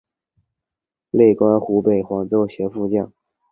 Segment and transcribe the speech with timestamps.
[1.11, 3.13] 累官湖北黄州协副将。